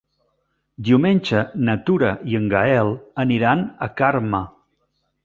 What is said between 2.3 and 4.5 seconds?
i en Gaël aniran a Carme.